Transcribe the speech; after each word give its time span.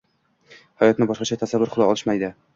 hayotni” 0.83 1.09
boshqacha 1.13 1.39
tasavvur 1.43 1.75
qila 1.77 1.91
olishmaydi. 1.93 2.35